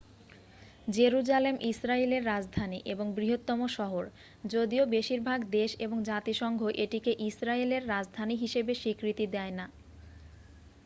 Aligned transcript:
Jerusalem 0.87 1.55
ইসরায়েলের 1.71 2.23
রাজধানী 2.25 2.79
এবং 2.85 3.05
বৃহত্তম 3.13 3.59
শহর 3.77 4.03
যদিও 4.45 4.83
বেশিরভাগ 4.95 5.39
দেশ 5.51 5.71
এবং 5.79 5.97
জাতিসংঘ 6.03 6.61
এটিকে 6.83 7.11
ইসরায়েলের 7.29 7.83
রাজধানী 7.87 8.35
হিসাবে 8.35 8.73
স্বীকৃতি 8.75 9.25
দেয় 9.35 9.53
না 9.59 9.65